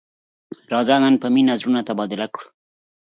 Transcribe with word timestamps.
راځه 0.71 0.95
نن 1.03 1.15
په 1.21 1.27
مینه 1.33 1.53
زړونه 1.59 1.81
تبادله 1.89 2.27
کړو. 2.33 2.45